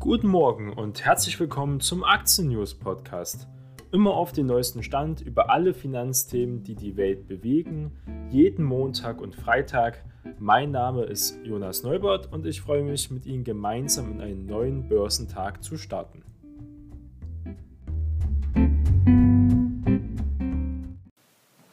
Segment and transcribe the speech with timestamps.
[0.00, 3.46] Guten Morgen und herzlich willkommen zum Aktien News Podcast.
[3.92, 7.92] Immer auf den neuesten Stand über alle Finanzthemen, die die Welt bewegen,
[8.30, 10.02] jeden Montag und Freitag.
[10.38, 14.88] Mein Name ist Jonas Neubert und ich freue mich, mit Ihnen gemeinsam in einen neuen
[14.88, 16.22] Börsentag zu starten.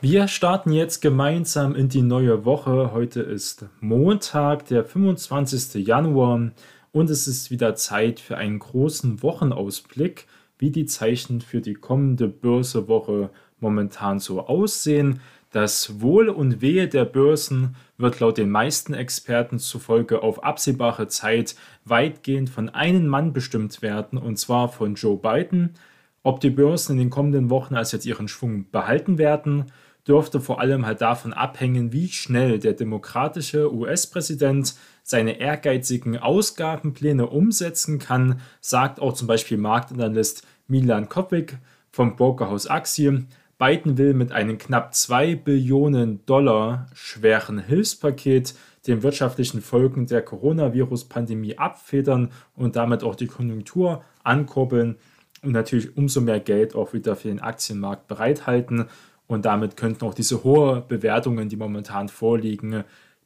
[0.01, 2.91] Wir starten jetzt gemeinsam in die neue Woche.
[2.91, 5.87] Heute ist Montag, der 25.
[5.87, 6.51] Januar.
[6.91, 10.27] Und es ist wieder Zeit für einen großen Wochenausblick,
[10.57, 13.29] wie die Zeichen für die kommende Börsewoche
[13.59, 15.19] momentan so aussehen.
[15.51, 21.55] Das Wohl und Wehe der Börsen wird laut den meisten Experten zufolge auf absehbare Zeit
[21.85, 25.75] weitgehend von einem Mann bestimmt werden, und zwar von Joe Biden.
[26.23, 29.71] Ob die Börsen in den kommenden Wochen also jetzt ihren Schwung behalten werden,
[30.07, 37.99] dürfte vor allem halt davon abhängen, wie schnell der demokratische US-Präsident seine ehrgeizigen Ausgabenpläne umsetzen
[37.99, 41.57] kann, sagt auch zum Beispiel Marktanalyst Milan Kopik
[41.91, 43.27] vom Brokerhaus Axiom.
[43.57, 48.53] Biden will mit einem knapp 2 Billionen Dollar schweren Hilfspaket
[48.85, 54.97] den wirtschaftlichen Folgen der Coronavirus-Pandemie abfedern und damit auch die Konjunktur ankurbeln
[55.41, 58.85] und natürlich umso mehr Geld auch wieder für den Aktienmarkt bereithalten.
[59.27, 62.83] Und damit könnten auch diese hohen Bewertungen, die momentan vorliegen,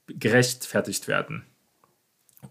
[0.07, 1.43] gerechtfertigt werden.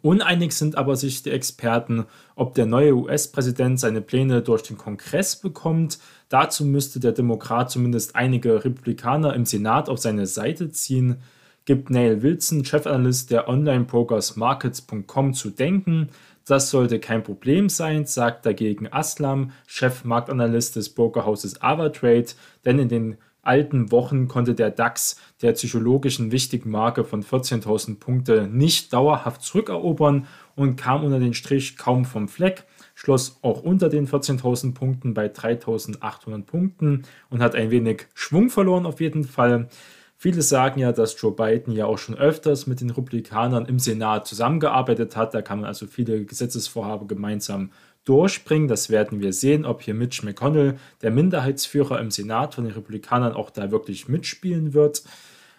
[0.03, 2.06] Uneinig sind aber sich die Experten,
[2.37, 5.98] ob der neue US-Präsident seine Pläne durch den Kongress bekommt.
[6.28, 11.17] Dazu müsste der Demokrat zumindest einige Republikaner im Senat auf seine Seite ziehen.
[11.67, 16.09] Gibt Neil Wilson, Chefanalyst der Online-Brokers-Markets.com, zu denken.
[16.47, 22.33] Das sollte kein Problem sein, sagt dagegen Aslam, Chefmarktanalyst des Brokerhauses Avatrade,
[22.65, 28.48] denn in den alten Wochen konnte der DAX der psychologischen wichtigen Marke von 14.000 Punkte
[28.48, 34.06] nicht dauerhaft zurückerobern und kam unter den Strich kaum vom Fleck, schloss auch unter den
[34.06, 39.69] 14.000 Punkten bei 3.800 Punkten und hat ein wenig Schwung verloren auf jeden Fall.
[40.22, 44.26] Viele sagen ja, dass Joe Biden ja auch schon öfters mit den Republikanern im Senat
[44.26, 45.32] zusammengearbeitet hat.
[45.32, 47.70] Da kann man also viele Gesetzesvorhaben gemeinsam
[48.10, 48.66] durchbringen.
[48.66, 53.34] Das werden wir sehen, ob hier Mitch McConnell, der Minderheitsführer im Senat von den Republikanern,
[53.34, 55.04] auch da wirklich mitspielen wird.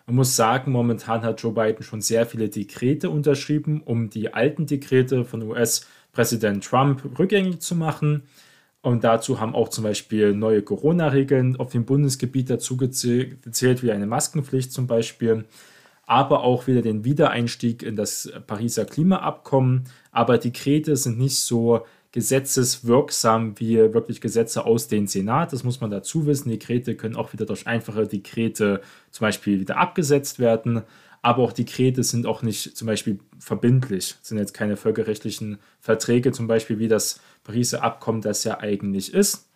[0.05, 4.65] Man muss sagen, momentan hat Joe Biden schon sehr viele Dekrete unterschrieben, um die alten
[4.65, 8.23] Dekrete von US-Präsident Trump rückgängig zu machen.
[8.81, 14.07] Und dazu haben auch zum Beispiel neue Corona-Regeln auf dem Bundesgebiet dazu gezählt, wie eine
[14.07, 15.45] Maskenpflicht zum Beispiel,
[16.05, 19.85] aber auch wieder den Wiedereinstieg in das Pariser Klimaabkommen.
[20.11, 25.53] Aber Dekrete sind nicht so gesetzeswirksam wie wirklich Gesetze aus dem Senat.
[25.53, 26.49] Das muss man dazu wissen.
[26.49, 30.83] Dekrete können auch wieder durch einfache Dekrete zum Beispiel wieder abgesetzt werden.
[31.21, 36.47] Aber auch Dekrete sind auch nicht zum Beispiel verbindlich, sind jetzt keine völkerrechtlichen Verträge, zum
[36.47, 39.47] Beispiel wie das Pariser Abkommen das ja eigentlich ist.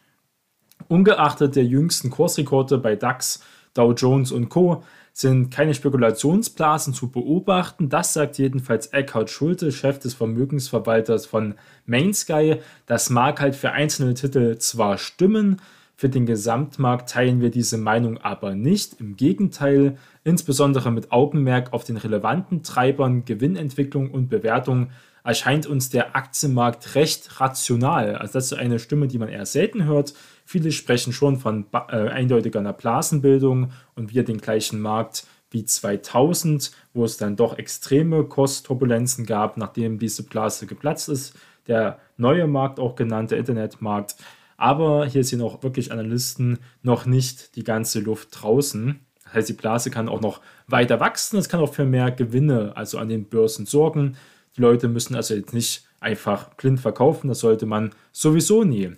[0.88, 3.42] Ungeachtet der jüngsten Kursrekorde bei DAX,
[3.74, 4.84] Dow Jones und Co
[5.18, 7.88] sind keine Spekulationsblasen zu beobachten.
[7.88, 11.56] Das sagt jedenfalls Eckhard Schulte, Chef des Vermögensverwalters von
[11.86, 12.58] Mainsky.
[12.86, 15.62] Das mag halt für einzelne Titel zwar stimmen,
[15.96, 19.00] für den Gesamtmarkt teilen wir diese Meinung aber nicht.
[19.00, 24.90] Im Gegenteil, insbesondere mit Augenmerk auf den relevanten Treibern Gewinnentwicklung und Bewertung
[25.24, 28.18] erscheint uns der Aktienmarkt recht rational.
[28.18, 30.14] Also das ist eine Stimme, die man eher selten hört.
[30.46, 37.04] Viele sprechen schon von äh, eindeutiger Blasenbildung und wir den gleichen Markt wie 2000, wo
[37.04, 41.34] es dann doch extreme Kursturbulenzen gab, nachdem diese Blase geplatzt ist.
[41.68, 44.16] Der neue Markt, auch genannt der Internetmarkt.
[44.56, 49.00] Aber hier sind auch wirklich Analysten noch nicht die ganze Luft draußen.
[49.24, 51.38] Das heißt, die Blase kann auch noch weiter wachsen.
[51.38, 54.16] Es kann auch für mehr Gewinne, also an den Börsen sorgen.
[54.56, 58.96] Die Leute müssen also jetzt nicht einfach blind verkaufen, das sollte man sowieso nie.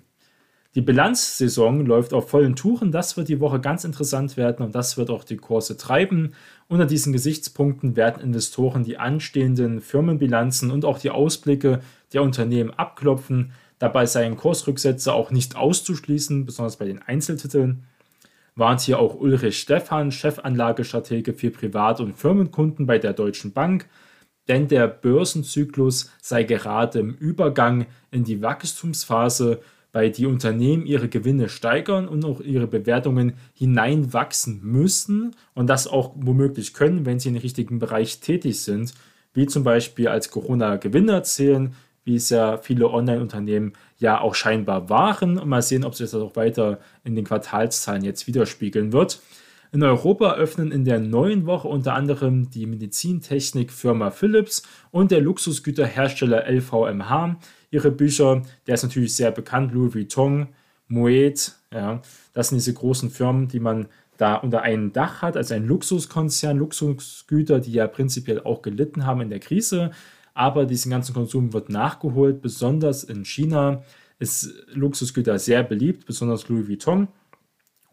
[0.75, 4.97] Die Bilanzsaison läuft auf vollen Touren, das wird die Woche ganz interessant werden und das
[4.97, 6.33] wird auch die Kurse treiben.
[6.67, 11.81] Unter diesen Gesichtspunkten werden Investoren die anstehenden Firmenbilanzen und auch die Ausblicke
[12.13, 13.53] der Unternehmen abklopfen.
[13.79, 17.85] Dabei seien Kursrücksätze auch nicht auszuschließen, besonders bei den Einzeltiteln.
[18.55, 23.87] Warnt hier auch Ulrich Stephan, Chefanlagestratege für Privat- und Firmenkunden bei der Deutschen Bank
[24.47, 29.61] denn der Börsenzyklus sei gerade im Übergang in die Wachstumsphase,
[29.97, 36.13] bei die Unternehmen ihre Gewinne steigern und auch ihre Bewertungen hineinwachsen müssen und das auch
[36.15, 38.93] womöglich können, wenn sie im richtigen Bereich tätig sind,
[39.33, 41.73] wie zum Beispiel als Corona-Gewinner zählen,
[42.05, 45.39] wie es ja viele Online-Unternehmen ja auch scheinbar waren.
[45.39, 49.19] Und mal sehen, ob sich das auch weiter in den Quartalszahlen jetzt widerspiegeln wird.
[49.71, 54.61] In Europa öffnen in der neuen Woche unter anderem die Medizintechnikfirma Philips
[54.91, 57.37] und der Luxusgüterhersteller LVMH
[57.71, 58.41] ihre Bücher.
[58.65, 60.47] Der ist natürlich sehr bekannt, Louis Vuitton,
[60.87, 62.01] Moet, ja,
[62.33, 63.87] das sind diese großen Firmen, die man
[64.17, 69.21] da unter einem Dach hat, also ein Luxuskonzern, Luxusgüter, die ja prinzipiell auch gelitten haben
[69.21, 69.91] in der Krise,
[70.33, 73.83] aber diesen ganzen Konsum wird nachgeholt, besonders in China
[74.19, 77.07] ist Luxusgüter sehr beliebt, besonders Louis Vuitton.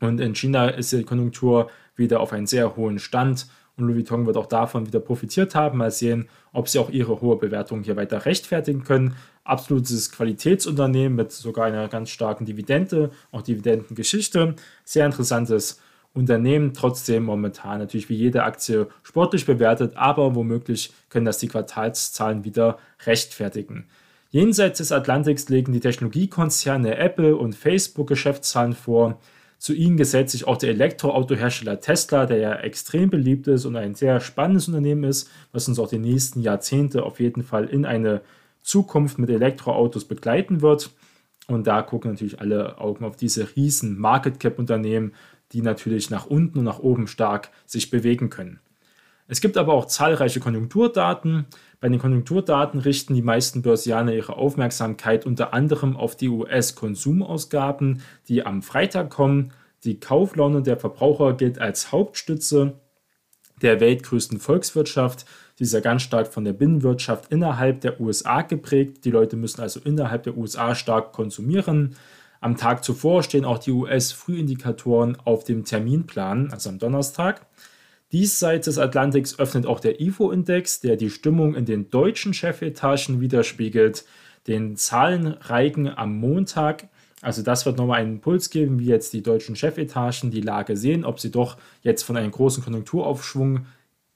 [0.01, 4.27] Und in China ist die Konjunktur wieder auf einen sehr hohen Stand und Louis Vuitton
[4.27, 5.79] wird auch davon wieder profitiert haben.
[5.79, 9.17] Mal sehen, ob sie auch ihre hohe Bewertung hier weiter rechtfertigen können.
[9.43, 14.55] Absolutes Qualitätsunternehmen mit sogar einer ganz starken Dividende, auch Dividendengeschichte.
[14.85, 15.81] Sehr interessantes
[16.15, 22.45] Unternehmen, trotzdem momentan natürlich wie jede Aktie sportlich bewertet, aber womöglich können das die Quartalszahlen
[22.45, 23.87] wieder rechtfertigen.
[24.31, 29.21] Jenseits des Atlantiks legen die Technologiekonzerne Apple und Facebook Geschäftszahlen vor.
[29.65, 33.95] Zu ihnen gesellt sich auch der Elektroautohersteller Tesla, der ja extrem beliebt ist und ein
[33.95, 38.21] sehr spannendes Unternehmen ist, was uns auch die nächsten Jahrzehnte auf jeden Fall in eine
[38.61, 40.91] Zukunft mit Elektroautos begleiten wird.
[41.47, 45.15] Und da gucken natürlich alle Augen auf diese riesen Market Cap Unternehmen,
[45.53, 48.61] die natürlich nach unten und nach oben stark sich bewegen können.
[49.29, 51.47] Es gibt aber auch zahlreiche Konjunkturdaten.
[51.85, 58.47] Bei den Konjunkturdaten richten die meisten Börsianer ihre Aufmerksamkeit unter anderem auf die US-Konsumausgaben, die
[58.47, 59.53] am Freitag kommen.
[59.85, 62.81] Die Kauflaune der Verbraucher gilt als Hauptstütze
[63.61, 65.27] der weltgrößten Volkswirtschaft.
[65.57, 69.05] Sie ist ja ganz stark von der Binnenwirtschaft innerhalb der USA geprägt.
[69.05, 71.97] Die Leute müssen also innerhalb der USA stark konsumieren.
[72.41, 77.45] Am Tag zuvor stehen auch die US-Frühindikatoren auf dem Terminplan, also am Donnerstag.
[78.15, 84.05] Diesseits des Atlantiks öffnet auch der IFO-Index, der die Stimmung in den deutschen Chefetagen widerspiegelt.
[84.47, 86.87] Den Zahlenreigen am Montag,
[87.23, 91.05] also das wird nochmal einen Impuls geben, wie jetzt die deutschen Chefetagen die Lage sehen,
[91.05, 93.67] ob sie doch jetzt von einem großen Konjunkturaufschwung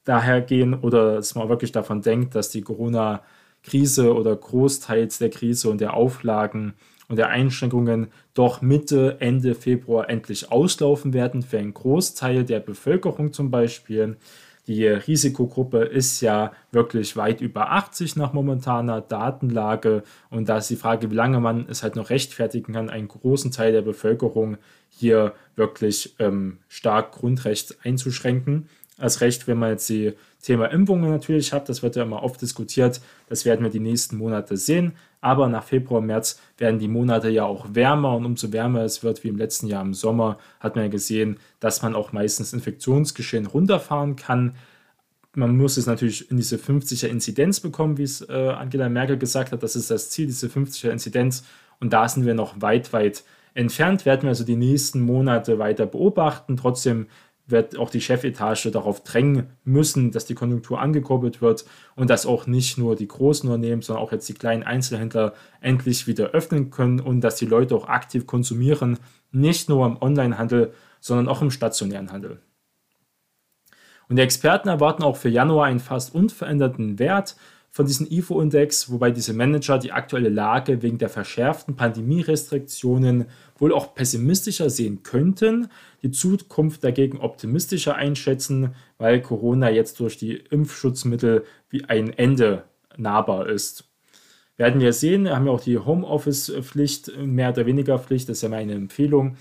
[0.05, 5.81] dahergehen oder dass man wirklich davon denkt, dass die Corona-Krise oder großteils der Krise und
[5.81, 6.75] der Auflagen
[7.09, 13.33] und der Einschränkungen doch Mitte, Ende Februar endlich auslaufen werden für einen Großteil der Bevölkerung
[13.33, 14.17] zum Beispiel.
[14.69, 20.03] Die Risikogruppe ist ja wirklich weit über 80 nach momentaner Datenlage.
[20.29, 23.51] Und da ist die Frage, wie lange man es halt noch rechtfertigen kann, einen großen
[23.51, 24.59] Teil der Bevölkerung
[24.91, 28.69] hier wirklich ähm, stark Grundrecht einzuschränken.
[28.99, 30.13] Als recht, wenn man jetzt die
[30.43, 34.19] Thema Impfungen natürlich hat, das wird ja immer oft diskutiert, das werden wir die nächsten
[34.19, 34.93] Monate sehen.
[35.21, 39.25] Aber nach Februar, März werden die Monate ja auch wärmer und umso wärmer es wird
[39.25, 43.47] wie im letzten Jahr im Sommer, hat man ja gesehen, dass man auch meistens Infektionsgeschehen
[43.47, 44.55] runterfahren kann.
[45.35, 49.53] Man muss es natürlich in diese 50er Inzidenz bekommen, wie es äh, Angela Merkel gesagt
[49.53, 49.63] hat.
[49.63, 51.45] Das ist das Ziel, diese 50er Inzidenz.
[51.81, 53.25] Und da sind wir noch weit, weit
[53.55, 54.05] entfernt.
[54.05, 56.57] Werden wir also die nächsten Monate weiter beobachten.
[56.57, 57.07] Trotzdem
[57.49, 61.65] wird auch die Chefetage darauf drängen müssen, dass die Konjunktur angekurbelt wird
[61.97, 66.07] und dass auch nicht nur die großen Unternehmen, sondern auch jetzt die kleinen Einzelhändler endlich
[66.07, 68.99] wieder öffnen können und dass die Leute auch aktiv konsumieren,
[69.33, 72.41] nicht nur im Onlinehandel, sondern auch im stationären Handel.
[74.09, 77.37] Und die Experten erwarten auch für Januar einen fast unveränderten Wert
[77.79, 83.27] von diesem IFO-Index, wobei diese Manager die aktuelle Lage wegen der verschärften Pandemierestriktionen
[83.57, 85.69] wohl auch pessimistischer sehen könnten,
[86.03, 92.65] die Zukunft dagegen optimistischer einschätzen, weil Corona jetzt durch die Impfschutzmittel wie ein Ende
[92.97, 93.85] nahbar ist.
[94.57, 98.43] Werden wir sehen, wir haben ja auch die Homeoffice-Pflicht, mehr oder weniger Pflicht, das ist
[98.43, 99.37] ja meine Empfehlung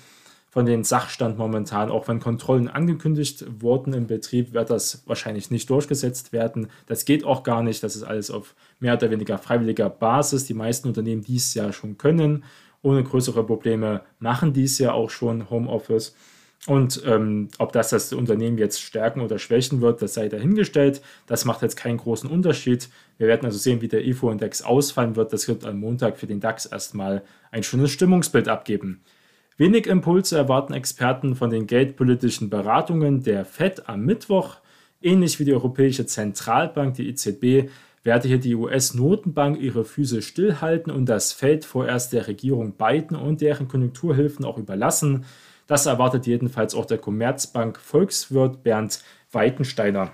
[0.58, 1.92] von den Sachstand momentan.
[1.92, 6.70] Auch wenn Kontrollen angekündigt wurden im Betrieb, wird das wahrscheinlich nicht durchgesetzt werden.
[6.88, 7.84] Das geht auch gar nicht.
[7.84, 10.46] Das ist alles auf mehr oder weniger freiwilliger Basis.
[10.46, 12.44] Die meisten Unternehmen dies ja schon können.
[12.82, 16.16] Ohne größere Probleme machen dies ja auch schon Homeoffice.
[16.66, 21.04] Und ähm, ob das das Unternehmen jetzt stärken oder schwächen wird, das sei dahingestellt.
[21.28, 22.90] Das macht jetzt keinen großen Unterschied.
[23.20, 25.34] Wir werden also sehen, wie der IFO-Index ausfallen wird.
[25.34, 27.22] Das wird am Montag für den DAX erstmal
[27.52, 29.02] ein schönes Stimmungsbild abgeben.
[29.60, 34.58] Wenig Impulse erwarten Experten von den geldpolitischen Beratungen der Fed am Mittwoch.
[35.02, 37.72] Ähnlich wie die Europäische Zentralbank, die EZB,
[38.04, 43.42] werde hier die US-Notenbank ihre Füße stillhalten und das Feld vorerst der Regierung Biden und
[43.42, 45.26] deren Konjunkturhilfen auch überlassen.
[45.66, 50.14] Das erwartet jedenfalls auch der Commerzbank Volkswirt Bernd Weitensteiner.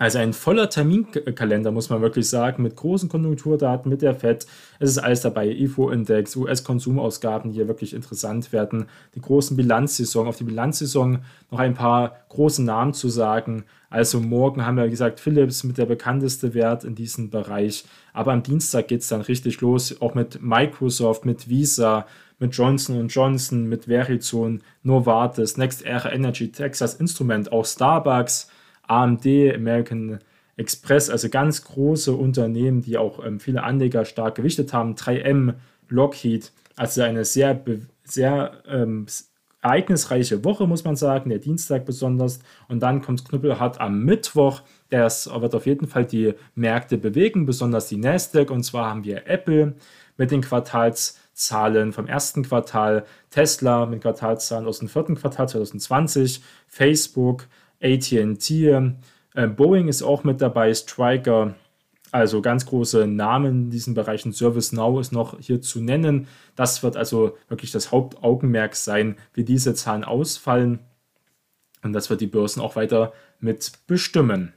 [0.00, 4.46] Also ein voller Terminkalender, muss man wirklich sagen, mit großen Konjunkturdaten, mit der FED.
[4.78, 8.86] Es ist alles dabei, IFO-Index, US-Konsumausgaben, die hier wirklich interessant werden.
[9.14, 11.18] Die großen Bilanzsaison, auf die Bilanzsaison
[11.50, 13.64] noch ein paar große Namen zu sagen.
[13.90, 17.84] Also morgen haben wir, wie gesagt, Philips mit der bekannteste Wert in diesem Bereich.
[18.14, 22.06] Aber am Dienstag geht es dann richtig los, auch mit Microsoft, mit Visa,
[22.38, 28.48] mit Johnson Johnson, mit Verizon, Novartis, Next Era Energy, Texas Instrument, auch Starbucks
[28.90, 30.18] AMD, American
[30.56, 35.54] Express, also ganz große Unternehmen, die auch ähm, viele Anleger stark gewichtet haben, 3M,
[35.88, 37.62] Lockheed, also eine sehr,
[38.04, 39.06] sehr ähm,
[39.62, 42.40] ereignisreiche Woche, muss man sagen, der Dienstag besonders.
[42.68, 44.62] Und dann kommt Knüppelhart am Mittwoch.
[44.88, 48.50] Das wird auf jeden Fall die Märkte bewegen, besonders die Nasdaq.
[48.50, 49.74] Und zwar haben wir Apple
[50.16, 57.46] mit den Quartalszahlen vom ersten Quartal, Tesla mit Quartalszahlen aus dem vierten Quartal 2020, Facebook,
[57.80, 58.50] ATT,
[59.34, 61.54] äh, Boeing ist auch mit dabei, Striker,
[62.12, 64.32] also ganz große Namen in diesen Bereichen.
[64.32, 66.26] ServiceNow ist noch hier zu nennen.
[66.56, 70.80] Das wird also wirklich das Hauptaugenmerk sein, wie diese Zahlen ausfallen.
[71.82, 74.52] Und das wird die Börsen auch weiter mit bestimmen.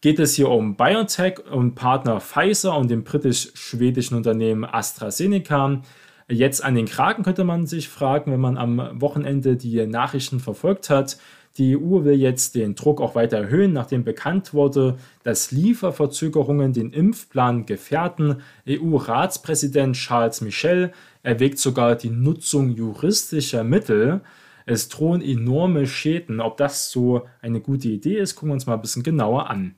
[0.00, 5.82] Geht es hier um BioNTech und Partner Pfizer und dem britisch-schwedischen Unternehmen AstraZeneca.
[6.28, 10.90] Jetzt an den Kragen könnte man sich fragen, wenn man am Wochenende die Nachrichten verfolgt
[10.90, 11.18] hat.
[11.58, 16.92] Die EU will jetzt den Druck auch weiter erhöhen, nachdem bekannt wurde, dass Lieferverzögerungen den
[16.92, 18.42] Impfplan gefährden.
[18.68, 24.20] EU-Ratspräsident Charles Michel erwägt sogar die Nutzung juristischer Mittel.
[24.66, 26.40] Es drohen enorme Schäden.
[26.40, 29.76] Ob das so eine gute Idee ist, gucken wir uns mal ein bisschen genauer an.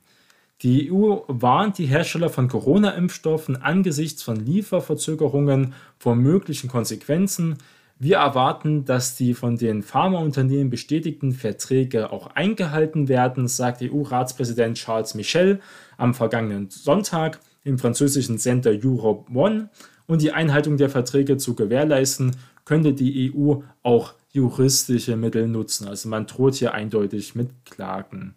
[0.63, 7.59] Die EU warnt die Hersteller von Corona-Impfstoffen angesichts von Lieferverzögerungen vor möglichen Konsequenzen.
[8.01, 15.15] Wir erwarten, dass die von den Pharmaunternehmen bestätigten Verträge auch eingehalten werden, sagt EU-Ratspräsident Charles
[15.15, 15.61] Michel
[15.97, 19.71] am vergangenen Sonntag im französischen Center Europe One.
[20.07, 25.89] Und die Einhaltung der Verträge zu gewährleisten, könnte die EU auch juristische Mittel nutzen.
[25.89, 28.35] Also man droht hier eindeutig mit Klagen.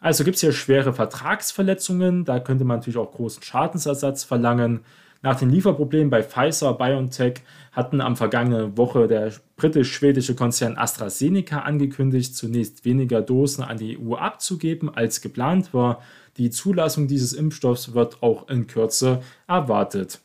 [0.00, 4.80] Also gibt es hier schwere Vertragsverletzungen, da könnte man natürlich auch großen Schadensersatz verlangen.
[5.24, 7.36] Nach den Lieferproblemen bei Pfizer BioNTech
[7.72, 14.16] hatten am vergangenen Woche der britisch-schwedische Konzern AstraZeneca angekündigt, zunächst weniger Dosen an die EU
[14.16, 16.02] abzugeben, als geplant war.
[16.36, 20.20] Die Zulassung dieses Impfstoffs wird auch in Kürze erwartet.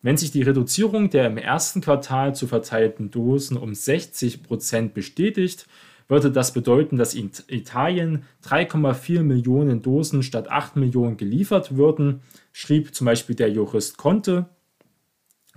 [0.00, 5.66] Wenn sich die Reduzierung der im ersten Quartal zu verteilten Dosen um 60 Prozent bestätigt,
[6.08, 12.22] würde das bedeuten, dass in Italien 3,4 Millionen Dosen statt 8 Millionen geliefert würden
[12.58, 14.46] schrieb zum Beispiel der Jurist Conte.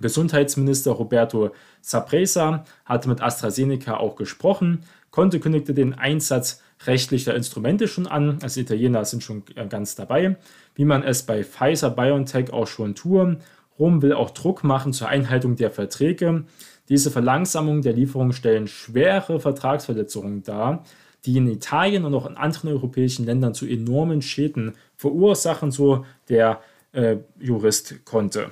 [0.02, 1.50] Gesundheitsminister Roberto
[1.82, 4.84] Sapresa hatte mit AstraZeneca auch gesprochen.
[5.10, 8.38] Conte kündigte den Einsatz rechtlicher Instrumente schon an.
[8.44, 10.38] Also Italiener sind schon äh, ganz dabei,
[10.76, 13.38] wie man es bei Pfizer BioNTech auch schon tue.
[13.80, 16.46] Rom will auch Druck machen zur Einhaltung der Verträge.
[16.88, 20.84] Diese Verlangsamung der Lieferung stellen schwere Vertragsverletzungen dar,
[21.26, 26.62] die in Italien und auch in anderen europäischen Ländern zu enormen Schäden verursachen, so der
[26.94, 28.52] äh, Jurist konnte.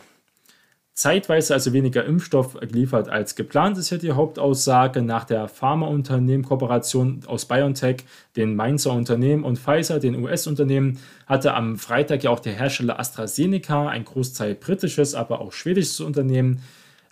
[1.00, 5.02] Zeitweise also weniger Impfstoff geliefert als geplant, ist hier die Hauptaussage.
[5.02, 8.04] Nach der Pharmaunternehmen-Kooperation aus BioNTech,
[8.36, 13.88] den Mainzer Unternehmen und Pfizer, den US-Unternehmen, hatte am Freitag ja auch der Hersteller AstraZeneca,
[13.88, 16.64] ein Großteil britisches, aber auch schwedisches Unternehmen,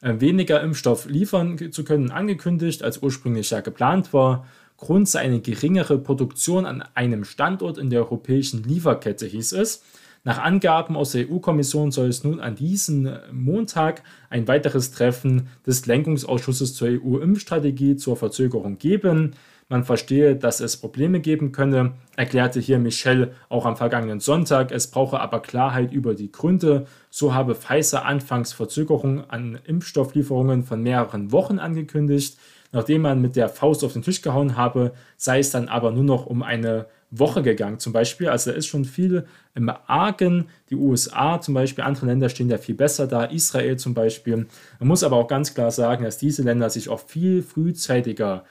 [0.02, 4.46] äh, weniger Impfstoff liefern zu können, angekündigt, als ursprünglich ja geplant war.
[4.76, 9.82] Grund sei eine geringere Produktion an einem Standort in der europäischen Lieferkette, hieß es.
[10.28, 15.86] Nach Angaben aus der EU-Kommission soll es nun an diesem Montag ein weiteres Treffen des
[15.86, 19.36] Lenkungsausschusses zur EU-Impfstrategie zur Verzögerung geben.
[19.70, 24.74] Man verstehe, dass es Probleme geben könne, erklärte hier Michel auch am vergangenen Sonntag.
[24.74, 26.88] Es brauche aber Klarheit über die Gründe.
[27.10, 32.38] So habe Pfizer anfangs Verzögerungen an Impfstofflieferungen von mehreren Wochen angekündigt.
[32.72, 36.04] Nachdem man mit der Faust auf den Tisch gehauen habe, sei es dann aber nur
[36.04, 38.28] noch um eine Woche gegangen zum Beispiel.
[38.28, 40.50] Also da ist schon viel im Argen.
[40.70, 43.26] Die USA zum Beispiel, andere Länder stehen da viel besser da.
[43.26, 44.48] Israel zum Beispiel.
[44.80, 48.44] Man muss aber auch ganz klar sagen, dass diese Länder sich auch viel frühzeitiger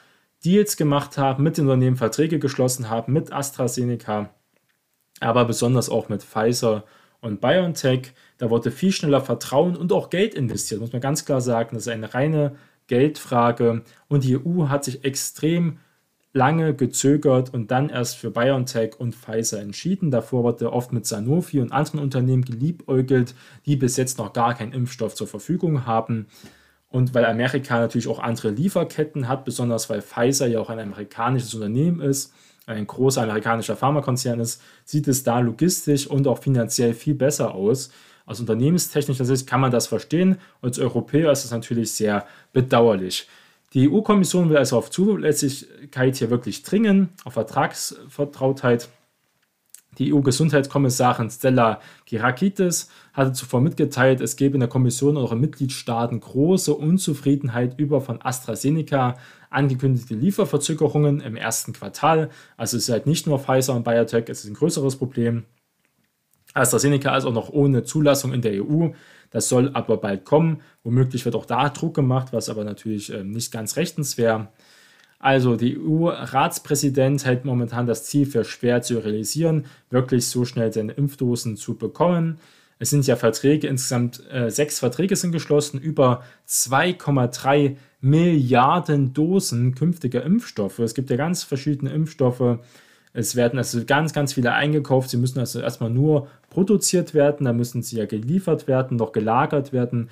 [0.44, 4.30] Deals gemacht haben, mit den Unternehmen Verträge geschlossen haben, mit AstraZeneca,
[5.20, 6.84] aber besonders auch mit Pfizer
[7.20, 8.12] und BioNTech.
[8.38, 11.70] Da wurde viel schneller Vertrauen und auch Geld investiert, muss man ganz klar sagen.
[11.72, 13.82] Das ist eine reine Geldfrage.
[14.08, 15.78] Und die EU hat sich extrem
[16.32, 20.10] lange gezögert und dann erst für BioNTech und Pfizer entschieden.
[20.10, 24.72] Davor wurde oft mit Sanofi und anderen Unternehmen geliebäugelt, die bis jetzt noch gar keinen
[24.72, 26.26] Impfstoff zur Verfügung haben.
[26.88, 31.54] Und weil Amerika natürlich auch andere Lieferketten hat, besonders weil Pfizer ja auch ein amerikanisches
[31.54, 32.32] Unternehmen ist,
[32.66, 37.90] ein großer amerikanischer Pharmakonzern ist, sieht es da logistisch und auch finanziell viel besser aus.
[38.26, 40.38] Aus unternehmenstechnischer Sicht kann man das verstehen.
[40.60, 43.28] Als Europäer ist es natürlich sehr bedauerlich.
[43.72, 48.88] Die EU-Kommission will also auf Zuverlässigkeit hier wirklich dringen, auf Vertragsvertrautheit.
[49.98, 55.40] Die EU-Gesundheitskommissarin Stella Kyriakides hatte zuvor mitgeteilt, es gebe in der Kommission und auch in
[55.40, 59.16] Mitgliedstaaten große Unzufriedenheit über von AstraZeneca
[59.48, 62.28] angekündigte Lieferverzögerungen im ersten Quartal.
[62.56, 65.44] Also es ist halt nicht nur Pfizer und BioNTech, es ist ein größeres Problem.
[66.56, 68.88] AstraZeneca ist auch noch ohne Zulassung in der EU.
[69.30, 70.62] Das soll aber bald kommen.
[70.82, 74.48] Womöglich wird auch da Druck gemacht, was aber natürlich äh, nicht ganz rechtens wäre.
[75.18, 80.92] Also, die EU-Ratspräsident hält momentan das Ziel für schwer zu realisieren, wirklich so schnell seine
[80.92, 82.38] Impfdosen zu bekommen.
[82.78, 90.22] Es sind ja Verträge, insgesamt äh, sechs Verträge sind geschlossen, über 2,3 Milliarden Dosen künftiger
[90.22, 90.78] Impfstoffe.
[90.80, 92.58] Es gibt ja ganz verschiedene Impfstoffe.
[93.16, 95.08] Es werden also ganz, ganz viele eingekauft.
[95.08, 99.72] Sie müssen also erstmal nur produziert werden, dann müssen sie ja geliefert werden, noch gelagert
[99.72, 100.10] werden.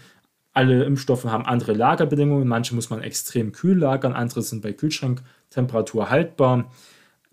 [0.55, 2.49] Alle Impfstoffe haben andere Lagerbedingungen.
[2.49, 6.71] Manche muss man extrem kühl lagern, andere sind bei Kühlschranktemperatur haltbar.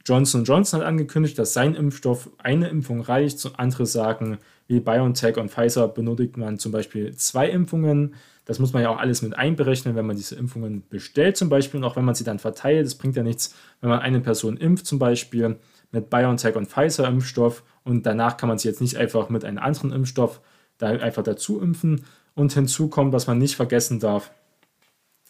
[0.05, 3.49] Johnson Johnson hat angekündigt, dass sein Impfstoff eine Impfung reicht.
[3.57, 8.15] Andere sagen, wie BioNTech und Pfizer benötigt man zum Beispiel zwei Impfungen.
[8.45, 11.79] Das muss man ja auch alles mit einberechnen, wenn man diese Impfungen bestellt zum Beispiel
[11.79, 12.85] und auch wenn man sie dann verteilt.
[12.85, 15.57] Das bringt ja nichts, wenn man eine Person impft zum Beispiel
[15.91, 19.59] mit BioNTech und Pfizer Impfstoff und danach kann man sie jetzt nicht einfach mit einem
[19.59, 20.41] anderen Impfstoff
[20.77, 24.31] da einfach dazu impfen, und hinzu kommt, was man nicht vergessen darf,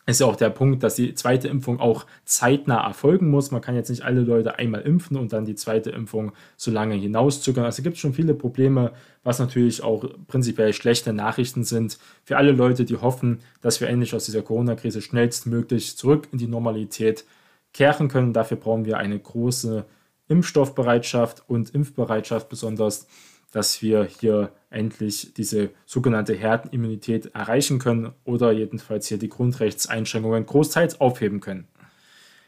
[0.07, 3.51] ist ja auch der Punkt, dass die zweite Impfung auch zeitnah erfolgen muss.
[3.51, 6.95] Man kann jetzt nicht alle Leute einmal impfen und dann die zweite Impfung so lange
[6.95, 7.65] hinauszögern.
[7.65, 8.93] Also gibt es schon viele Probleme,
[9.23, 14.15] was natürlich auch prinzipiell schlechte Nachrichten sind für alle Leute, die hoffen, dass wir endlich
[14.15, 17.25] aus dieser Corona-Krise schnellstmöglich zurück in die Normalität
[17.73, 18.33] kehren können.
[18.33, 19.85] Dafür brauchen wir eine große
[20.27, 23.07] Impfstoffbereitschaft und Impfbereitschaft besonders
[23.51, 31.01] dass wir hier endlich diese sogenannte Herdenimmunität erreichen können oder jedenfalls hier die Grundrechtseinschränkungen großteils
[31.01, 31.67] aufheben können.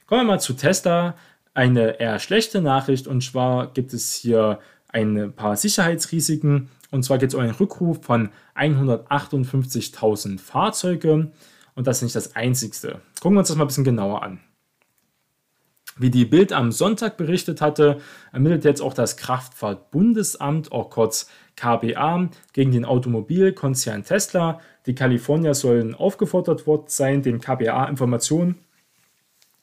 [0.08, 1.16] Kommen wir mal zu Tesla.
[1.54, 7.30] Eine eher schlechte Nachricht und zwar gibt es hier ein paar Sicherheitsrisiken und zwar geht
[7.30, 11.32] es um einen Rückruf von 158.000 Fahrzeuge
[11.76, 13.02] und das ist nicht das einzigste.
[13.22, 14.40] Gucken wir uns das mal ein bisschen genauer an.
[15.98, 18.00] Wie die Bild am Sonntag berichtet hatte,
[18.32, 24.60] ermittelt jetzt auch das Kraftfahrtbundesamt, auch kurz KBA, gegen den Automobilkonzern Tesla.
[24.86, 28.56] Die Kalifornier sollen aufgefordert worden sein, den KBA Informationen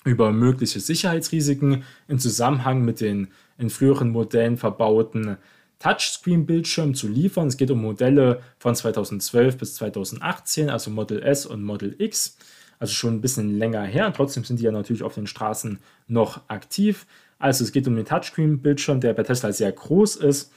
[0.04, 3.28] über mögliche Sicherheitsrisiken im Zusammenhang mit den
[3.58, 5.36] in früheren Modellen verbauten
[5.80, 7.48] Touchscreen-Bildschirmen zu liefern.
[7.48, 12.36] Es geht um Modelle von 2012 bis 2018, also Model S und Model X
[12.80, 14.12] also schon ein bisschen länger her.
[14.12, 17.06] Trotzdem sind die ja natürlich auf den Straßen noch aktiv.
[17.38, 20.52] Also es geht um den Touchscreen-Bildschirm, der bei Tesla sehr groß ist.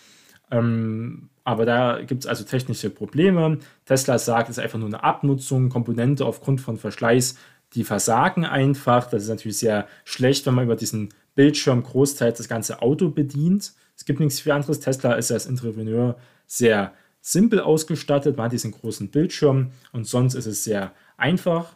[0.49, 3.59] Ähm, aber da gibt es also technische Probleme.
[3.85, 7.35] Tesla sagt, es ist einfach nur eine Abnutzung, Komponente aufgrund von Verschleiß,
[7.73, 9.09] die versagen einfach.
[9.09, 13.73] Das ist natürlich sehr schlecht, wenn man über diesen Bildschirm großteils das ganze Auto bedient.
[13.97, 14.79] Es gibt nichts viel anderes.
[14.79, 18.37] Tesla ist als Entrepreneur sehr simpel ausgestattet.
[18.37, 21.75] Man hat diesen großen Bildschirm und sonst ist es sehr einfach.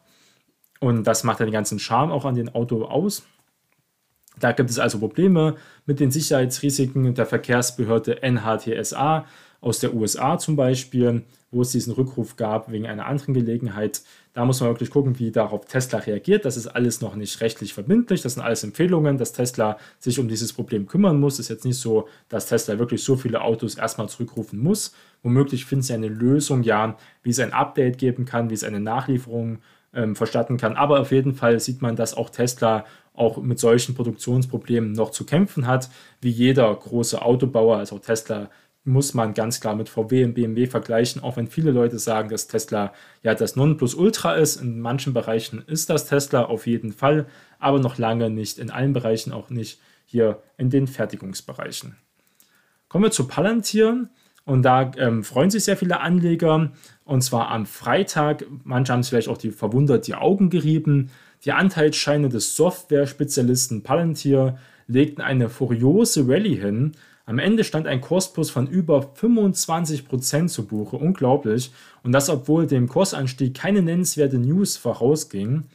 [0.79, 3.23] Und das macht den ganzen Charme auch an den Auto aus.
[4.39, 9.25] Da gibt es also Probleme mit den Sicherheitsrisiken der Verkehrsbehörde NHTSA
[9.61, 14.03] aus der USA zum Beispiel, wo es diesen Rückruf gab wegen einer anderen Gelegenheit.
[14.33, 16.45] Da muss man wirklich gucken, wie darauf Tesla reagiert.
[16.45, 18.21] Das ist alles noch nicht rechtlich verbindlich.
[18.21, 21.35] Das sind alles Empfehlungen, dass Tesla sich um dieses Problem kümmern muss.
[21.35, 24.93] Es ist jetzt nicht so, dass Tesla wirklich so viele Autos erstmal zurückrufen muss.
[25.23, 28.79] Womöglich finden sie eine Lösung, ja, wie es ein Update geben kann, wie es eine
[28.79, 29.59] Nachlieferung
[29.93, 30.75] ähm, verstatten kann.
[30.75, 35.25] Aber auf jeden Fall sieht man, dass auch Tesla auch mit solchen Produktionsproblemen noch zu
[35.25, 35.89] kämpfen hat,
[36.21, 38.49] wie jeder große Autobauer, also Tesla
[38.87, 42.47] muss man ganz klar mit VW und BMW vergleichen, auch wenn viele Leute sagen, dass
[42.47, 44.55] Tesla ja das Nonplusultra ist.
[44.61, 47.27] In manchen Bereichen ist das Tesla auf jeden Fall,
[47.59, 51.97] aber noch lange nicht in allen Bereichen, auch nicht hier in den Fertigungsbereichen.
[52.87, 54.09] Kommen wir zu Palantir.
[54.47, 56.71] Und da ähm, freuen sich sehr viele Anleger.
[57.03, 58.45] Und zwar am Freitag.
[58.63, 61.11] Manche haben sich vielleicht auch die verwundert die Augen gerieben.
[61.43, 64.57] Die Anteilsscheine des Software-Spezialisten Palantir
[64.87, 66.93] legten eine furiose Rallye hin.
[67.25, 70.95] Am Ende stand ein Kursplus von über 25% zu Buche.
[70.95, 71.73] Unglaublich.
[72.03, 75.65] Und das, obwohl dem Kursanstieg keine nennenswerte News vorausging.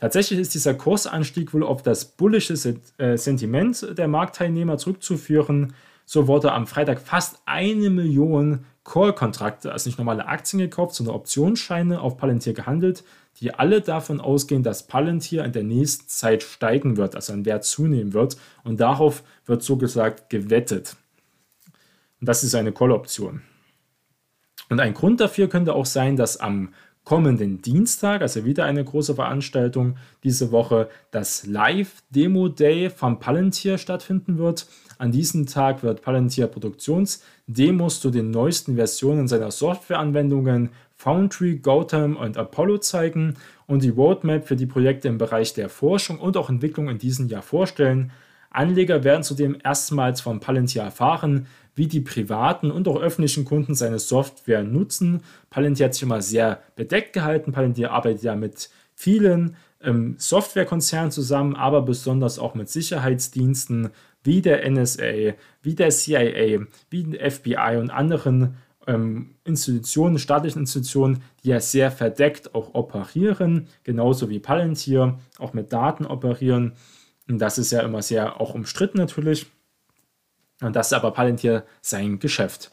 [0.00, 2.54] Tatsächlich ist dieser Kursanstieg wohl auf das bullische
[2.96, 5.74] äh, Sentiment der Marktteilnehmer zurückzuführen.
[6.04, 12.00] So wurde am Freitag fast eine Million Call-Kontrakte, also nicht normale Aktien gekauft, sondern Optionsscheine
[12.00, 13.02] auf Palantir gehandelt,
[13.40, 17.64] die alle davon ausgehen, dass Palantir in der nächsten Zeit steigen wird, also ein Wert
[17.64, 18.36] zunehmen wird.
[18.62, 20.96] Und darauf wird so gesagt gewettet.
[22.20, 23.42] Und das ist eine Call-Option.
[24.68, 29.14] Und ein Grund dafür könnte auch sein, dass am kommenden Dienstag, also wieder eine große
[29.14, 34.66] Veranstaltung diese Woche, das Live-Demo Day vom Palantir stattfinden wird.
[34.98, 42.38] An diesem Tag wird Palantir Produktionsdemos zu den neuesten Versionen seiner Softwareanwendungen Foundry, Gotham und
[42.38, 43.34] Apollo zeigen
[43.66, 47.28] und die Roadmap für die Projekte im Bereich der Forschung und auch Entwicklung in diesem
[47.28, 48.12] Jahr vorstellen.
[48.50, 53.98] Anleger werden zudem erstmals von Palantir erfahren, wie die privaten und auch öffentlichen Kunden seine
[53.98, 55.22] Software nutzen.
[55.50, 57.52] Palantir hat sich immer sehr bedeckt gehalten.
[57.52, 63.90] Palantir arbeitet ja mit vielen ähm, Softwarekonzernen zusammen, aber besonders auch mit Sicherheitsdiensten
[64.22, 68.56] wie der NSA, wie der CIA, wie der FBI und anderen
[68.86, 75.72] ähm, Institutionen, staatlichen Institutionen, die ja sehr verdeckt auch operieren, genauso wie Palantir auch mit
[75.72, 76.72] Daten operieren.
[77.28, 79.46] Und das ist ja immer sehr auch umstritten natürlich.
[80.64, 82.70] Und das ist aber Palantir sein Geschäft.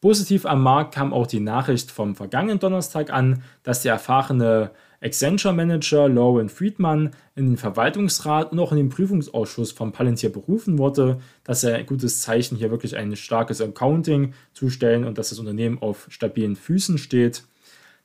[0.00, 6.08] Positiv am Markt kam auch die Nachricht vom vergangenen Donnerstag an, dass der erfahrene Accenture-Manager
[6.08, 11.20] Lauren Friedman in den Verwaltungsrat und auch in den Prüfungsausschuss von Palantir berufen wurde.
[11.44, 15.38] Das ist ein gutes Zeichen, hier wirklich ein starkes Accounting zu stellen und dass das
[15.38, 17.44] Unternehmen auf stabilen Füßen steht.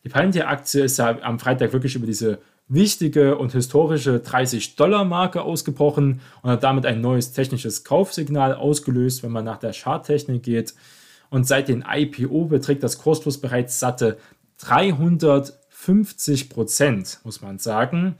[0.04, 6.50] Die Palantir-Aktie ist ja am Freitag wirklich über diese wichtige und historische 30-Dollar-Marke ausgebrochen und
[6.50, 10.74] hat damit ein neues technisches Kaufsignal ausgelöst, wenn man nach der Charttechnik geht.
[11.30, 14.18] Und seit dem IPO beträgt das Kursfluss bereits satte
[14.60, 18.16] 350 Prozent, muss man sagen.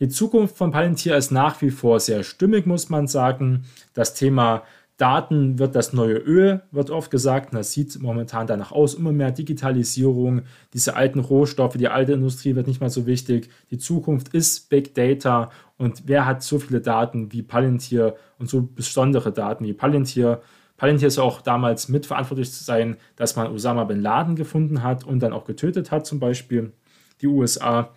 [0.00, 3.66] Die Zukunft von Palantir ist nach wie vor sehr stimmig, muss man sagen.
[3.94, 4.64] Das Thema
[4.96, 7.52] Daten wird das neue Öl, wird oft gesagt.
[7.52, 8.94] Und das sieht momentan danach aus.
[8.94, 10.42] Immer mehr Digitalisierung,
[10.74, 13.48] diese alten Rohstoffe, die alte Industrie wird nicht mehr so wichtig.
[13.70, 15.50] Die Zukunft ist Big Data.
[15.78, 20.42] Und wer hat so viele Daten wie Palantir und so besondere Daten wie Palantir?
[20.76, 25.20] Palantir ist auch damals mitverantwortlich zu sein, dass man Osama bin Laden gefunden hat und
[25.20, 26.72] dann auch getötet hat, zum Beispiel
[27.20, 27.90] die USA.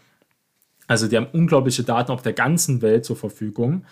[0.88, 3.86] Also die haben unglaubliche Daten auf der ganzen Welt zur Verfügung.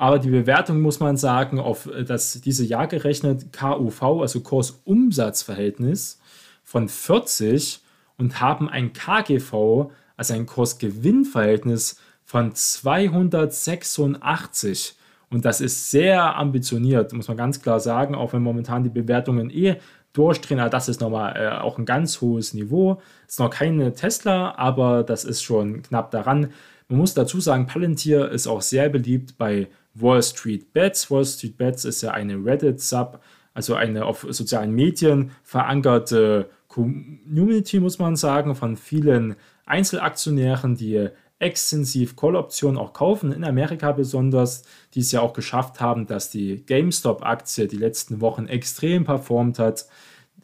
[0.00, 6.18] Aber die Bewertung muss man sagen, auf äh, das diese Jahr gerechnet KUV, also Kursumsatzverhältnis
[6.64, 7.82] von 40
[8.16, 14.96] und haben ein KGV, also ein Kursgewinnverhältnis von 286.
[15.28, 19.50] Und das ist sehr ambitioniert, muss man ganz klar sagen, auch wenn momentan die Bewertungen
[19.50, 19.76] eh
[20.14, 20.60] durchdrehen.
[20.60, 23.02] Aber das ist nochmal äh, auch ein ganz hohes Niveau.
[23.28, 26.54] Ist noch keine Tesla, aber das ist schon knapp daran.
[26.88, 31.10] Man muss dazu sagen, Palantir ist auch sehr beliebt bei Wall Street Bets.
[31.10, 33.20] Wall Street Bets ist ja eine Reddit-Sub,
[33.54, 41.08] also eine auf sozialen Medien verankerte Community, muss man sagen, von vielen Einzelaktionären, die
[41.40, 44.62] extensiv Call-Optionen auch kaufen, in Amerika besonders,
[44.94, 49.86] die es ja auch geschafft haben, dass die GameStop-Aktie die letzten Wochen extrem performt hat,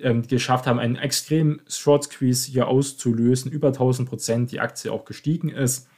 [0.01, 5.05] ähm, geschafft haben, einen extremen Short Squeeze hier auszulösen, über 1000 Prozent die Aktie auch
[5.05, 5.89] gestiegen ist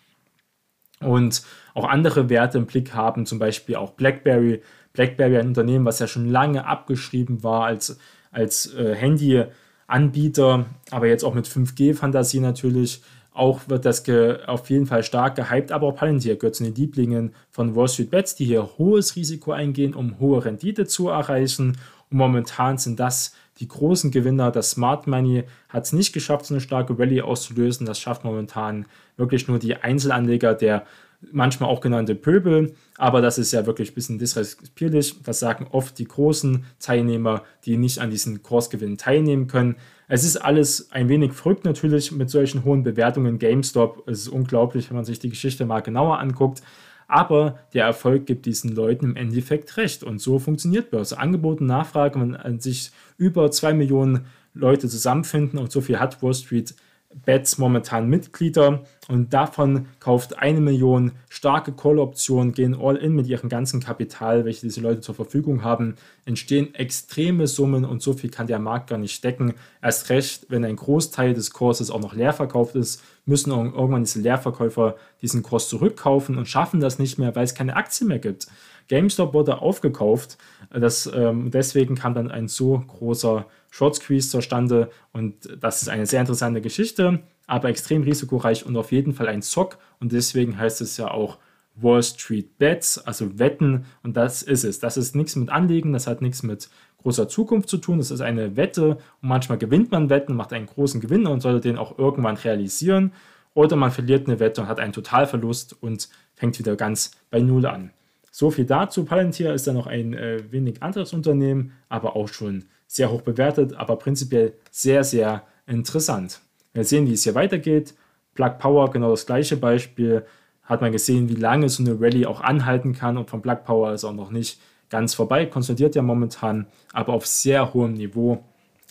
[1.01, 1.43] und
[1.75, 4.63] auch andere Werte im Blick haben, zum Beispiel auch BlackBerry.
[4.93, 7.99] BlackBerry, ein Unternehmen, was ja schon lange abgeschrieben war als,
[8.33, 13.03] als äh, Handyanbieter, aber jetzt auch mit 5G-Fantasie natürlich.
[13.33, 14.03] Auch wird das
[14.49, 18.11] auf jeden Fall stark gehypt, aber auch Palantir gehört zu den Lieblingen von Wall Street
[18.11, 21.79] Bets, die hier hohes Risiko eingehen, um hohe Rendite zu erreichen.
[22.11, 24.51] Und momentan sind das die großen Gewinner.
[24.51, 27.87] Das Smart Money hat es nicht geschafft, so eine starke Rallye auszulösen.
[27.87, 30.85] Das schafft momentan wirklich nur die Einzelanleger, der
[31.33, 35.21] manchmal auch genannte Pöbel, aber das ist ja wirklich ein bisschen disrespektierlich.
[35.23, 39.77] Das sagen oft die großen Teilnehmer, die nicht an diesen Kursgewinnen teilnehmen können.
[40.07, 43.39] Es ist alles ein wenig verrückt natürlich mit solchen hohen Bewertungen.
[43.39, 46.63] GameStop, es ist unglaublich, wenn man sich die Geschichte mal genauer anguckt.
[47.09, 50.05] Aber der Erfolg gibt diesen Leuten im Endeffekt recht.
[50.05, 51.19] Und so funktioniert Börse.
[51.19, 56.35] Angebot und Nachfrage, wenn sich über zwei Millionen Leute zusammenfinden und so viel hat Wall
[56.35, 56.75] Street
[57.15, 63.49] Bets momentan Mitglieder und davon kauft eine Million starke Call-Optionen, gehen all in mit ihrem
[63.49, 65.95] ganzen Kapital, welche diese Leute zur Verfügung haben,
[66.27, 69.55] entstehen extreme Summen und so viel kann der Markt gar nicht decken.
[69.81, 74.21] Erst recht, wenn ein Großteil des Kurses auch noch leer verkauft ist, müssen irgendwann diese
[74.21, 78.49] Leerverkäufer diesen Kurs zurückkaufen und schaffen das nicht mehr, weil es keine Aktien mehr gibt.
[78.89, 80.39] GameStop wurde aufgekauft.
[80.71, 86.07] Das, ähm, deswegen kam dann ein so großer Short Squeeze zustande und das ist eine
[86.07, 90.81] sehr interessante Geschichte, aber extrem risikoreich und auf jeden Fall ein Zock und deswegen heißt
[90.81, 91.39] es ja auch
[91.81, 94.81] Wall Street Bets, also Wetten und das ist es.
[94.81, 96.69] Das ist nichts mit Anlegen, das hat nichts mit
[97.03, 97.99] großer Zukunft zu tun.
[97.99, 101.61] Das ist eine Wette und manchmal gewinnt man Wetten, macht einen großen Gewinn und sollte
[101.61, 103.13] den auch irgendwann realisieren.
[103.55, 107.67] Oder man verliert eine Wette und hat einen Totalverlust und fängt wieder ganz bei Null
[107.67, 107.91] an.
[108.39, 109.05] So viel dazu.
[109.05, 113.75] Palantir ist dann noch ein äh, wenig anderes Unternehmen, aber auch schon sehr hoch bewertet,
[113.75, 116.41] aber prinzipiell sehr, sehr interessant.
[116.73, 117.95] Wir sehen, wie es hier weitergeht.
[118.35, 120.25] Plug Power, genau das gleiche Beispiel.
[120.63, 123.93] Hat man gesehen, wie lange so eine Rallye auch anhalten kann und von Plug Power
[123.93, 125.47] ist auch noch nicht ganz vorbei.
[125.47, 128.45] Konsolidiert ja momentan, aber auf sehr hohem Niveau.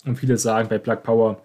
[0.04, 1.42] Und viele sagen, bei Plug Power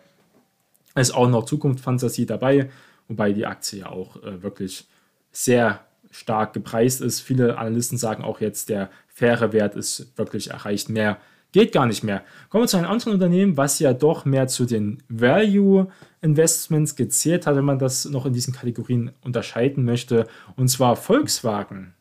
[0.97, 2.69] ist auch noch Zukunftsfantasie dabei,
[3.07, 4.89] wobei die Aktie ja auch äh, wirklich
[5.31, 7.21] sehr stark gepreist ist.
[7.21, 10.89] Viele Analysten sagen auch jetzt, der faire Wert ist wirklich erreicht.
[10.89, 11.19] Mehr
[11.51, 12.23] geht gar nicht mehr.
[12.49, 15.89] Kommen wir zu einem anderen Unternehmen, was ja doch mehr zu den Value
[16.21, 21.95] Investments gezählt hat, wenn man das noch in diesen Kategorien unterscheiden möchte, und zwar Volkswagen.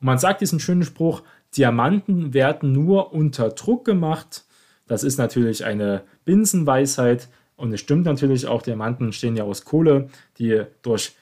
[0.00, 1.22] Und man sagt diesen schönen Spruch,
[1.56, 4.44] Diamanten werden nur unter Druck gemacht.
[4.86, 10.08] Das ist natürlich eine Binsenweisheit und es stimmt natürlich auch, Diamanten stehen ja aus Kohle,
[10.38, 11.12] die durch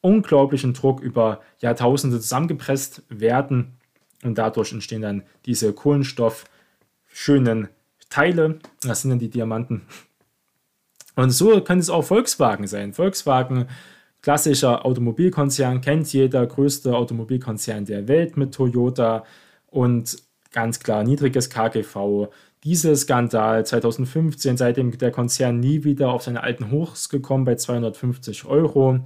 [0.00, 3.76] unglaublichen Druck über Jahrtausende zusammengepresst werden
[4.22, 7.68] und dadurch entstehen dann diese kohlenstoffschönen
[8.08, 8.58] Teile.
[8.82, 9.82] Das sind dann die Diamanten.
[11.16, 12.92] Und so kann es auch Volkswagen sein.
[12.92, 13.66] Volkswagen,
[14.22, 19.24] klassischer Automobilkonzern, kennt jeder, größte Automobilkonzern der Welt mit Toyota
[19.66, 20.16] und
[20.52, 22.28] ganz klar niedriges KGV.
[22.64, 28.44] Dieser Skandal 2015, seitdem der Konzern nie wieder auf seine alten Hochs gekommen bei 250
[28.44, 29.00] Euro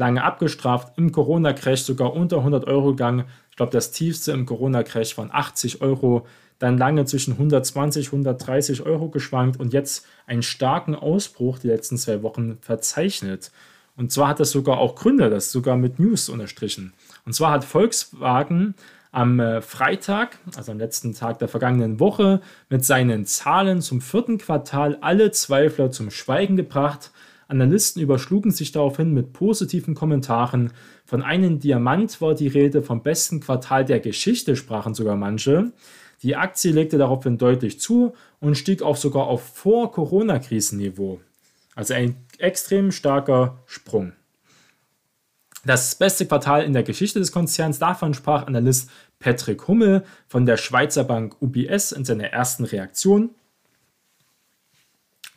[0.00, 3.26] lange abgestraft, im Corona-Crash sogar unter 100 Euro gegangen.
[3.50, 6.26] Ich glaube, das tiefste im Corona-Crash von 80 Euro,
[6.58, 12.22] dann lange zwischen 120, 130 Euro geschwankt und jetzt einen starken Ausbruch die letzten zwei
[12.22, 13.52] Wochen verzeichnet.
[13.96, 16.94] Und zwar hat das sogar auch Gründe, das sogar mit News unterstrichen.
[17.26, 18.74] Und zwar hat Volkswagen
[19.12, 24.38] am äh, Freitag, also am letzten Tag der vergangenen Woche, mit seinen Zahlen zum vierten
[24.38, 27.10] Quartal alle Zweifler zum Schweigen gebracht.
[27.50, 30.72] Analysten überschlugen sich daraufhin mit positiven Kommentaren.
[31.04, 35.72] Von einem Diamant war die Rede, vom besten Quartal der Geschichte sprachen sogar manche.
[36.22, 41.20] Die Aktie legte daraufhin deutlich zu und stieg auch sogar auf Vor-Corona-Krisenniveau.
[41.74, 44.12] Also ein extrem starker Sprung.
[45.64, 50.56] Das beste Quartal in der Geschichte des Konzerns, davon sprach Analyst Patrick Hummel von der
[50.56, 53.30] Schweizer Bank UBS in seiner ersten Reaktion.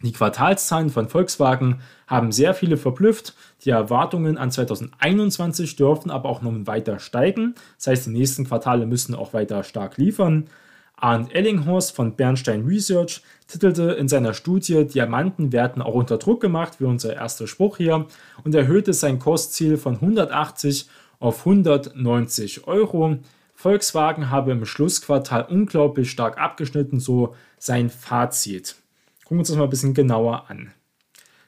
[0.04, 3.36] Die Quartalszahlen von Volkswagen haben sehr viele verblüfft.
[3.64, 7.56] Die Erwartungen an 2021 dürfen aber auch noch weiter steigen.
[7.78, 10.50] Das heißt, die nächsten Quartale müssen auch weiter stark liefern.
[10.98, 16.80] Arndt Ellinghorst von Bernstein Research titelte in seiner Studie, Diamanten werden auch unter Druck gemacht,
[16.80, 18.06] wie unser erster Spruch hier,
[18.44, 20.88] und erhöhte sein Kostziel von 180
[21.20, 23.18] auf 190 Euro.
[23.54, 28.76] Volkswagen habe im Schlussquartal unglaublich stark abgeschnitten, so sein Fazit.
[29.24, 30.72] Gucken wir uns das mal ein bisschen genauer an.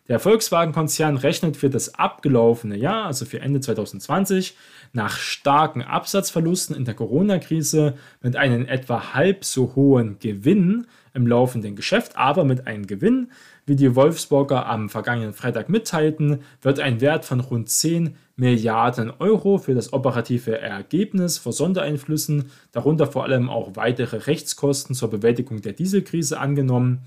[0.07, 4.55] Der Volkswagen-Konzern rechnet für das abgelaufene Jahr, also für Ende 2020,
[4.93, 10.85] nach starken Absatzverlusten in der Corona-Krise mit einem etwa halb so hohen Gewinn
[11.15, 13.31] im laufenden Geschäft, aber mit einem Gewinn,
[13.65, 19.57] wie die Wolfsburger am vergangenen Freitag mitteilten, wird ein Wert von rund 10 Milliarden Euro
[19.57, 25.73] für das operative Ergebnis vor Sondereinflüssen, darunter vor allem auch weitere Rechtskosten zur Bewältigung der
[25.73, 27.01] Dieselkrise angenommen.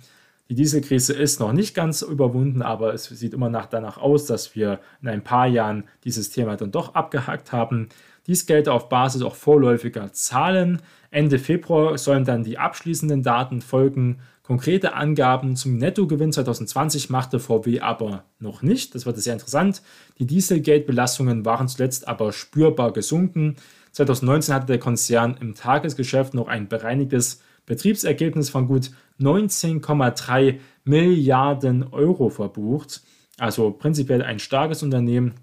[0.51, 4.57] Die Dieselkrise ist noch nicht ganz überwunden, aber es sieht immer nach danach aus, dass
[4.57, 7.91] wir in ein paar Jahren dieses Thema dann doch abgehakt haben.
[8.27, 10.81] Dies gelte auf Basis auch vorläufiger Zahlen.
[11.11, 14.21] Ende Februar sollen dann die abschließenden Daten folgen.
[14.43, 18.95] Konkrete Angaben zum Nettogewinn 2020 machte VW aber noch nicht.
[18.95, 19.83] Das wird sehr interessant.
[20.19, 23.57] Die Dieselgate-Belastungen waren zuletzt aber spürbar gesunken.
[23.93, 32.31] 2019 hatte der Konzern im Tagesgeschäft noch ein bereinigtes Betriebsergebnis von gut 19,3 Milliarden Euro
[32.31, 33.03] verbucht.
[33.39, 35.35] Also prinzipiell ein starkes Unternehmen,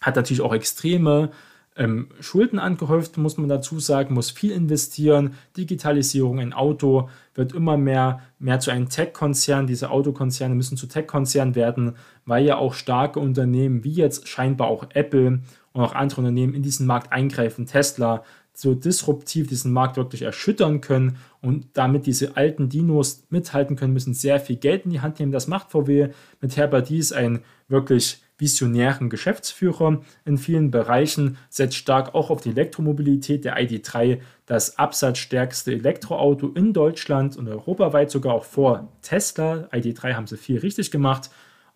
[0.00, 1.30] hat natürlich auch extreme
[1.76, 5.34] ähm, Schulden angehäuft, muss man dazu sagen, muss viel investieren.
[5.56, 9.66] Digitalisierung, ein Auto wird immer mehr, mehr zu einem Tech-Konzern.
[9.66, 14.88] Diese Autokonzerne müssen zu Tech-Konzernen werden, weil ja auch starke Unternehmen wie jetzt scheinbar auch
[14.94, 15.40] Apple
[15.72, 17.66] und auch andere Unternehmen in diesen Markt eingreifen.
[17.66, 18.24] Tesla
[18.60, 24.14] so disruptiv diesen Markt wirklich erschüttern können und damit diese alten Dinos mithalten können, müssen
[24.14, 25.32] sehr viel Geld in die Hand nehmen.
[25.32, 32.14] Das macht VW mit Herbert Dies einen wirklich visionären Geschäftsführer in vielen Bereichen, setzt stark
[32.14, 33.44] auch auf die Elektromobilität.
[33.44, 39.68] Der ID3, das absatzstärkste Elektroauto in Deutschland und europaweit sogar auch vor Tesla.
[39.72, 41.30] ID3 haben sie viel richtig gemacht.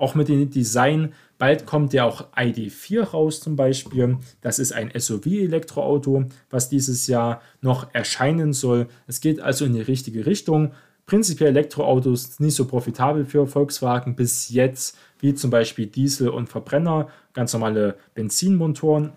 [0.05, 1.15] Auch mit dem Design.
[1.39, 4.19] Bald kommt ja auch ID4 raus zum Beispiel.
[4.43, 8.89] Das ist ein SUV-Elektroauto, was dieses Jahr noch erscheinen soll.
[9.07, 10.73] Es geht also in die richtige Richtung.
[11.07, 17.09] Prinzipiell Elektroautos nicht so profitabel für Volkswagen bis jetzt, wie zum Beispiel Diesel und Verbrenner,
[17.33, 19.13] ganz normale Benzinmotoren.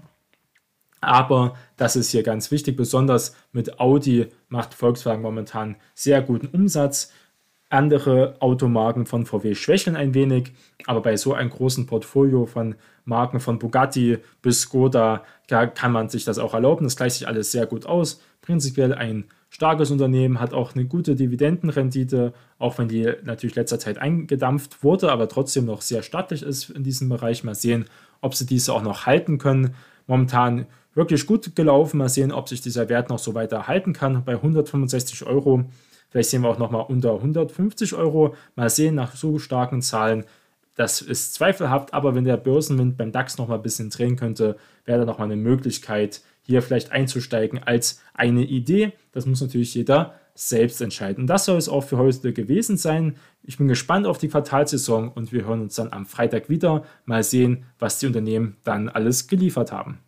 [1.01, 7.11] Aber das ist hier ganz wichtig, besonders mit Audi macht Volkswagen momentan sehr guten Umsatz.
[7.69, 10.53] Andere Automarken von VW schwächeln ein wenig,
[10.85, 16.23] aber bei so einem großen Portfolio von Marken von Bugatti bis Skoda kann man sich
[16.23, 16.85] das auch erlauben.
[16.85, 18.21] Das gleicht sich alles sehr gut aus.
[18.41, 23.97] Prinzipiell ein starkes Unternehmen, hat auch eine gute Dividendenrendite, auch wenn die natürlich letzter Zeit
[23.97, 27.43] eingedampft wurde, aber trotzdem noch sehr stattlich ist in diesem Bereich.
[27.43, 27.85] Mal sehen,
[28.21, 29.73] ob sie diese auch noch halten können.
[30.05, 31.97] Momentan wirklich gut gelaufen.
[31.97, 34.23] Mal sehen, ob sich dieser Wert noch so weiter halten kann.
[34.23, 35.65] Bei 165 Euro.
[36.09, 38.35] Vielleicht sehen wir auch noch mal unter 150 Euro.
[38.55, 40.25] Mal sehen, nach so starken Zahlen.
[40.75, 44.57] Das ist zweifelhaft, aber wenn der Börsenwind beim DAX noch mal ein bisschen drehen könnte,
[44.85, 48.93] wäre da noch mal eine Möglichkeit, hier vielleicht einzusteigen als eine Idee.
[49.11, 51.25] Das muss natürlich jeder selbst entscheiden.
[51.25, 53.15] Das soll es auch für heute gewesen sein.
[53.41, 56.83] Ich bin gespannt auf die Quartalsaison und wir hören uns dann am Freitag wieder.
[57.05, 59.99] Mal sehen, was die Unternehmen dann alles geliefert haben.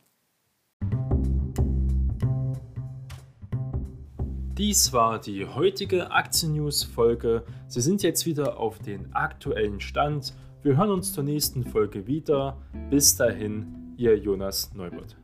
[4.59, 7.45] Dies war die heutige Aktien-News-Folge.
[7.69, 10.33] Sie sind jetzt wieder auf den aktuellen Stand.
[10.63, 12.57] Wir hören uns zur nächsten Folge wieder.
[12.89, 15.15] Bis dahin, Ihr Jonas Neubert.